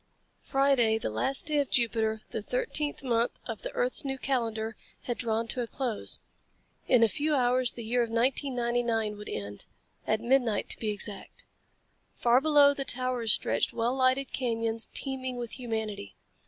Friday, 0.41 0.97
the 0.97 1.11
last 1.11 1.45
day 1.45 1.59
of 1.59 1.69
Jupiter, 1.69 2.21
the 2.31 2.41
thirteenth 2.41 3.03
month 3.03 3.39
of 3.45 3.61
the 3.61 3.69
earth's 3.73 4.03
new 4.03 4.17
calendar, 4.17 4.75
had 5.03 5.15
drawn 5.15 5.47
to 5.49 5.61
a 5.61 5.67
close. 5.67 6.21
In 6.87 7.03
a 7.03 7.07
few 7.07 7.35
hours 7.35 7.73
the 7.73 7.83
year 7.85 8.01
of 8.01 8.09
1999 8.09 9.15
would 9.15 9.29
end 9.29 9.67
at 10.07 10.19
midnight, 10.19 10.69
to 10.69 10.79
be 10.79 10.89
exact. 10.89 11.43
Far 12.15 12.41
below 12.41 12.73
the 12.73 12.83
towers 12.83 13.31
stretched 13.31 13.73
well 13.73 13.93
lighted 13.95 14.33
canyons 14.33 14.89
teeming 14.91 15.37
with 15.37 15.51
humanity. 15.59 16.15